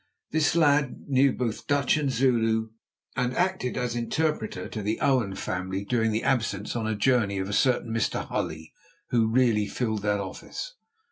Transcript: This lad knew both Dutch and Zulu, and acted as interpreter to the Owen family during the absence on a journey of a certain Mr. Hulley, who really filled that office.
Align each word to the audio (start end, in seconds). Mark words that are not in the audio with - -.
This 0.31 0.55
lad 0.55 1.07
knew 1.09 1.31
both 1.31 1.67
Dutch 1.67 1.95
and 1.95 2.09
Zulu, 2.11 2.71
and 3.15 3.35
acted 3.35 3.77
as 3.77 3.95
interpreter 3.95 4.67
to 4.67 4.81
the 4.81 4.99
Owen 4.99 5.35
family 5.35 5.85
during 5.85 6.11
the 6.11 6.23
absence 6.23 6.75
on 6.75 6.87
a 6.87 6.95
journey 6.95 7.37
of 7.37 7.47
a 7.47 7.53
certain 7.53 7.93
Mr. 7.93 8.27
Hulley, 8.27 8.73
who 9.11 9.27
really 9.27 9.67
filled 9.67 10.01
that 10.01 10.19
office. 10.19 10.73